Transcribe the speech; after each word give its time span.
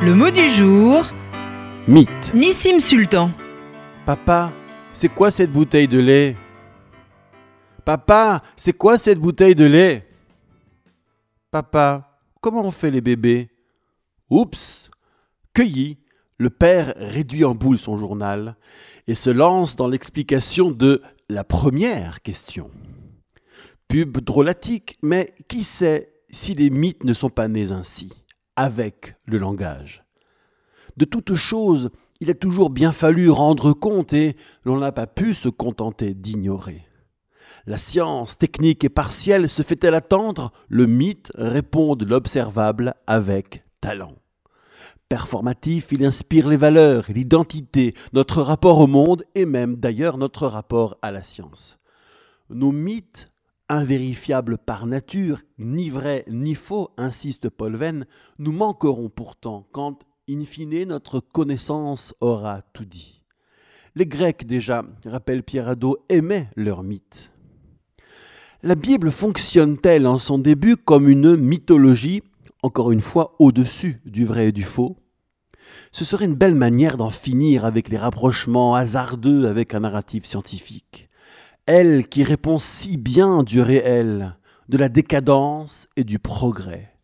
Le 0.00 0.14
mot 0.14 0.30
du 0.30 0.48
jour, 0.48 1.04
Mythe. 1.88 2.32
Nissim 2.32 2.78
Sultan. 2.78 3.32
Papa, 4.06 4.52
c'est 4.92 5.08
quoi 5.08 5.32
cette 5.32 5.50
bouteille 5.50 5.88
de 5.88 5.98
lait? 5.98 6.36
Papa, 7.84 8.44
c'est 8.54 8.72
quoi 8.72 8.96
cette 8.96 9.18
bouteille 9.18 9.56
de 9.56 9.64
lait? 9.64 10.08
Papa, 11.50 12.20
comment 12.40 12.64
on 12.64 12.70
fait 12.70 12.92
les 12.92 13.00
bébés? 13.00 13.50
Oups 14.30 14.88
Cueilli, 15.52 15.98
le 16.38 16.50
père 16.50 16.94
réduit 16.96 17.44
en 17.44 17.56
boule 17.56 17.78
son 17.78 17.96
journal 17.96 18.56
et 19.08 19.16
se 19.16 19.30
lance 19.30 19.74
dans 19.74 19.88
l'explication 19.88 20.70
de 20.70 21.02
la 21.28 21.42
première 21.42 22.22
question. 22.22 22.70
Pub 23.88 24.18
drôlatique, 24.18 24.96
mais 25.02 25.34
qui 25.48 25.64
sait 25.64 26.12
si 26.30 26.54
les 26.54 26.70
mythes 26.70 27.02
ne 27.02 27.14
sont 27.14 27.30
pas 27.30 27.48
nés 27.48 27.72
ainsi, 27.72 28.12
avec 28.58 29.14
le 29.24 29.38
langage 29.38 30.02
De 30.96 31.04
toute 31.04 31.36
chose, 31.36 31.90
il 32.20 32.28
a 32.28 32.34
toujours 32.34 32.70
bien 32.70 32.90
fallu 32.90 33.30
rendre 33.30 33.72
compte 33.72 34.12
et 34.12 34.34
l'on 34.64 34.78
n'a 34.78 34.90
pas 34.90 35.06
pu 35.06 35.32
se 35.32 35.48
contenter 35.48 36.12
d'ignorer. 36.12 36.82
La 37.66 37.78
science 37.78 38.36
technique 38.36 38.82
et 38.82 38.88
partielle 38.88 39.48
se 39.48 39.62
fait-elle 39.62 39.94
attendre? 39.94 40.50
Le 40.68 40.86
mythe 40.86 41.30
répond 41.36 41.94
de 41.94 42.04
l'observable 42.04 42.94
avec 43.06 43.64
talent. 43.80 44.16
Performatif, 45.08 45.92
il 45.92 46.04
inspire 46.04 46.48
les 46.48 46.56
valeurs, 46.56 47.04
l'identité, 47.10 47.94
notre 48.12 48.42
rapport 48.42 48.80
au 48.80 48.88
monde 48.88 49.22
et 49.36 49.46
même 49.46 49.76
d'ailleurs 49.76 50.18
notre 50.18 50.48
rapport 50.48 50.98
à 51.00 51.12
la 51.12 51.22
science. 51.22 51.78
Nos 52.50 52.72
mythes, 52.72 53.30
invérifiables 53.68 54.58
par 54.58 54.86
nature, 54.86 55.40
ni 55.58 55.90
vrais 55.90 56.24
ni 56.28 56.54
faux, 56.54 56.90
insiste 56.96 57.48
Paul 57.48 57.76
Venn, 57.76 58.06
nous 58.38 58.52
manqueront 58.52 59.08
pourtant 59.08 59.68
quand, 59.72 60.04
in 60.28 60.44
fine, 60.44 60.84
notre 60.84 61.20
connaissance 61.20 62.14
aura 62.20 62.62
tout 62.72 62.84
dit. 62.84 63.22
Les 63.94 64.06
Grecs 64.06 64.46
déjà, 64.46 64.84
rappelle 65.04 65.42
Pierre 65.42 65.68
Hadot, 65.68 65.98
aimaient 66.08 66.50
leurs 66.56 66.82
mythes. 66.82 67.32
La 68.62 68.74
Bible 68.74 69.10
fonctionne-t-elle 69.10 70.06
en 70.06 70.18
son 70.18 70.38
début 70.38 70.76
comme 70.76 71.08
une 71.08 71.36
mythologie, 71.36 72.22
encore 72.62 72.90
une 72.90 73.00
fois 73.00 73.36
au-dessus 73.38 74.00
du 74.04 74.24
vrai 74.24 74.48
et 74.48 74.52
du 74.52 74.64
faux? 74.64 74.96
Ce 75.92 76.04
serait 76.04 76.24
une 76.24 76.34
belle 76.34 76.54
manière 76.54 76.96
d'en 76.96 77.10
finir 77.10 77.64
avec 77.64 77.88
les 77.88 77.98
rapprochements 77.98 78.74
hasardeux 78.74 79.46
avec 79.46 79.74
un 79.74 79.80
narratif 79.80 80.24
scientifique. 80.24 81.08
Elle 81.70 82.08
qui 82.08 82.24
répond 82.24 82.56
si 82.56 82.96
bien 82.96 83.42
du 83.42 83.60
réel, 83.60 84.36
de 84.70 84.78
la 84.78 84.88
décadence 84.88 85.86
et 85.96 86.04
du 86.04 86.18
progrès. 86.18 86.94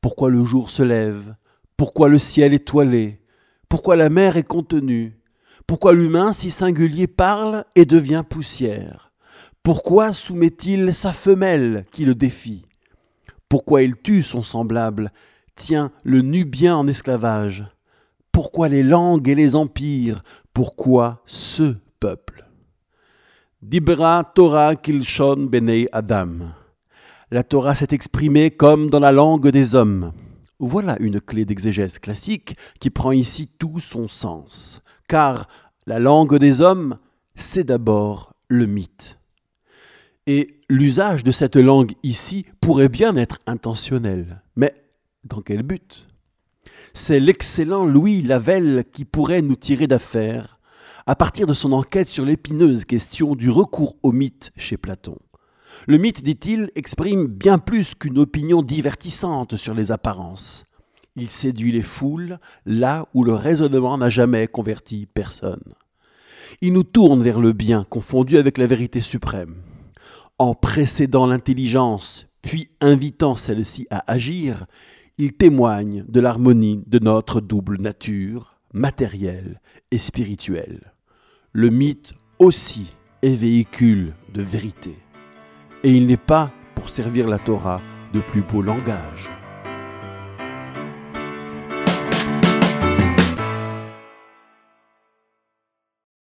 Pourquoi 0.00 0.30
le 0.30 0.42
jour 0.42 0.70
se 0.70 0.82
lève? 0.82 1.34
Pourquoi 1.76 2.08
le 2.08 2.18
ciel 2.18 2.54
est 2.54 2.66
toilé? 2.66 3.20
Pourquoi 3.68 3.96
la 3.96 4.08
mer 4.08 4.38
est 4.38 4.42
contenue? 4.42 5.18
Pourquoi 5.66 5.92
l'humain 5.92 6.32
si 6.32 6.50
singulier 6.50 7.08
parle 7.08 7.66
et 7.74 7.84
devient 7.84 8.24
poussière? 8.26 9.12
Pourquoi 9.62 10.14
soumet-il 10.14 10.94
sa 10.94 11.12
femelle 11.12 11.84
qui 11.92 12.06
le 12.06 12.14
défie? 12.14 12.64
Pourquoi 13.50 13.82
il 13.82 13.96
tue 13.96 14.22
son 14.22 14.42
semblable, 14.42 15.12
tient 15.56 15.92
le 16.04 16.22
Nubien 16.22 16.74
en 16.74 16.88
esclavage. 16.88 17.66
Pourquoi 18.32 18.70
les 18.70 18.82
langues 18.82 19.28
et 19.28 19.34
les 19.34 19.56
empires? 19.56 20.22
Pourquoi 20.54 21.22
ce 21.26 21.74
peuple? 22.00 22.49
Dibra 23.62 24.24
Torah 24.24 24.74
Kilshon 24.74 25.44
Benei 25.44 25.86
Adam. 25.92 26.54
La 27.30 27.42
Torah 27.42 27.74
s'est 27.74 27.88
exprimée 27.90 28.50
comme 28.50 28.88
dans 28.88 29.00
la 29.00 29.12
langue 29.12 29.48
des 29.48 29.74
hommes. 29.74 30.14
Voilà 30.58 30.96
une 30.98 31.20
clé 31.20 31.44
d'exégèse 31.44 31.98
classique 31.98 32.56
qui 32.80 32.88
prend 32.88 33.12
ici 33.12 33.50
tout 33.58 33.78
son 33.78 34.08
sens. 34.08 34.80
Car 35.08 35.46
la 35.86 35.98
langue 35.98 36.38
des 36.38 36.62
hommes, 36.62 36.96
c'est 37.34 37.64
d'abord 37.64 38.32
le 38.48 38.64
mythe. 38.64 39.18
Et 40.26 40.62
l'usage 40.70 41.22
de 41.22 41.30
cette 41.30 41.56
langue 41.56 41.92
ici 42.02 42.46
pourrait 42.62 42.88
bien 42.88 43.14
être 43.16 43.40
intentionnel. 43.46 44.40
Mais 44.56 44.74
dans 45.24 45.42
quel 45.42 45.64
but? 45.64 46.08
C'est 46.94 47.20
l'excellent 47.20 47.84
Louis 47.84 48.22
Lavelle 48.22 48.84
qui 48.90 49.04
pourrait 49.04 49.42
nous 49.42 49.56
tirer 49.56 49.86
d'affaire 49.86 50.59
à 51.06 51.14
partir 51.14 51.46
de 51.46 51.54
son 51.54 51.72
enquête 51.72 52.08
sur 52.08 52.24
l'épineuse 52.24 52.84
question 52.84 53.34
du 53.34 53.50
recours 53.50 53.96
au 54.02 54.12
mythe 54.12 54.52
chez 54.56 54.76
Platon. 54.76 55.16
Le 55.86 55.98
mythe, 55.98 56.22
dit-il, 56.22 56.70
exprime 56.74 57.26
bien 57.26 57.58
plus 57.58 57.94
qu'une 57.94 58.18
opinion 58.18 58.62
divertissante 58.62 59.56
sur 59.56 59.74
les 59.74 59.92
apparences. 59.92 60.64
Il 61.16 61.30
séduit 61.30 61.72
les 61.72 61.82
foules 61.82 62.38
là 62.66 63.06
où 63.14 63.24
le 63.24 63.34
raisonnement 63.34 63.98
n'a 63.98 64.10
jamais 64.10 64.46
converti 64.46 65.06
personne. 65.06 65.74
Il 66.60 66.72
nous 66.72 66.84
tourne 66.84 67.22
vers 67.22 67.40
le 67.40 67.52
bien 67.52 67.84
confondu 67.84 68.36
avec 68.36 68.58
la 68.58 68.66
vérité 68.66 69.00
suprême 69.00 69.62
en 70.40 70.54
précédant 70.54 71.26
l'intelligence, 71.26 72.26
puis 72.40 72.70
invitant 72.80 73.36
celle-ci 73.36 73.86
à 73.90 74.10
agir, 74.10 74.64
il 75.18 75.34
témoigne 75.34 76.02
de 76.08 76.18
l'harmonie 76.18 76.82
de 76.86 76.98
notre 76.98 77.42
double 77.42 77.78
nature, 77.78 78.58
matérielle 78.72 79.60
et 79.90 79.98
spirituelle. 79.98 80.92
Le 81.52 81.70
mythe 81.70 82.12
aussi 82.38 82.94
est 83.22 83.34
véhicule 83.34 84.14
de 84.32 84.42
vérité. 84.42 84.96
Et 85.82 85.90
il 85.90 86.06
n'est 86.06 86.16
pas, 86.16 86.52
pour 86.74 86.90
servir 86.90 87.28
la 87.28 87.38
Torah, 87.38 87.80
de 88.12 88.20
plus 88.20 88.42
beau 88.42 88.62
langage. 88.62 89.30